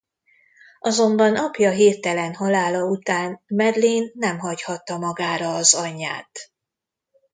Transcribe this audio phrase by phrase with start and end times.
[0.79, 6.51] Azonban apja hirtelen halála után Madeleine nem hagyhatta magára az anyját.